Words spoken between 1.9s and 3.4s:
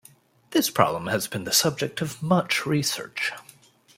of much research.